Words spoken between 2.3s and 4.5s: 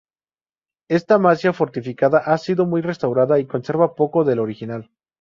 sido muy restaurada y conserva poco del